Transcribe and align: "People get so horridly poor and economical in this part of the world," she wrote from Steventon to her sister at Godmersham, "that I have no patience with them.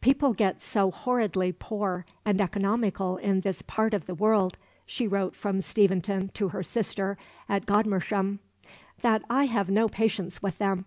"People 0.00 0.32
get 0.32 0.62
so 0.62 0.90
horridly 0.90 1.52
poor 1.52 2.06
and 2.24 2.40
economical 2.40 3.18
in 3.18 3.42
this 3.42 3.60
part 3.60 3.92
of 3.92 4.06
the 4.06 4.14
world," 4.14 4.56
she 4.86 5.06
wrote 5.06 5.36
from 5.36 5.60
Steventon 5.60 6.30
to 6.32 6.48
her 6.48 6.62
sister 6.62 7.18
at 7.50 7.66
Godmersham, 7.66 8.38
"that 9.02 9.20
I 9.28 9.44
have 9.44 9.68
no 9.68 9.88
patience 9.90 10.40
with 10.42 10.56
them. 10.56 10.86